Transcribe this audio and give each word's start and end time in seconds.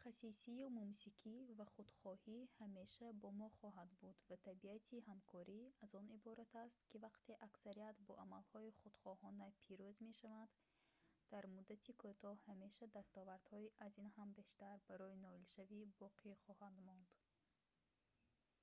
хасисию 0.00 0.66
мумсикӣ 0.76 1.36
ва 1.58 1.66
худхоҳӣ 1.74 2.38
ҳамеша 2.58 3.08
бо 3.22 3.28
мо 3.40 3.48
хоҳад 3.58 3.90
буд 4.02 4.16
ва 4.30 4.36
табиати 4.46 5.04
ҳамкорӣ 5.10 5.62
аз 5.84 5.90
он 6.00 6.06
иборат 6.18 6.52
аст 6.66 6.80
ки 6.90 6.96
вақте 7.06 7.32
аксарият 7.48 7.96
бо 8.06 8.12
амалҳои 8.24 8.76
худхоҳона 8.80 9.48
пирӯз 9.64 9.96
мешаванд 10.08 10.52
дар 11.32 11.44
муддати 11.54 11.92
кӯтоҳ 12.02 12.36
ҳамеша 12.50 12.86
дастовардҳои 12.98 13.74
аз 13.86 13.92
ин 14.04 14.08
ҳам 14.16 14.30
бештар 14.40 14.76
барои 14.88 15.20
ноилшавӣ 15.26 15.80
боқӣ 16.02 16.30
хоҳанд 16.44 16.78
монд 16.86 17.08